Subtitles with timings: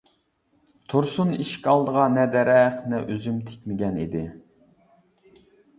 [0.93, 4.27] تۇرسۇن ئىشىك ئالدىغا نە دەرەخ، نە ئۈزۈم تىكمىگەن ئىدى.